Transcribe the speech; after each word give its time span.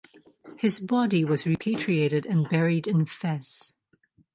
His 0.57 0.79
body 0.79 1.23
was 1.23 1.45
repatriated 1.45 2.25
and 2.25 2.49
buried 2.49 2.87
in 2.87 3.05
Fes. 3.05 3.71